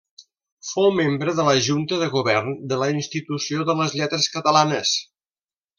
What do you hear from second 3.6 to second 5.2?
de les Lletres Catalanes.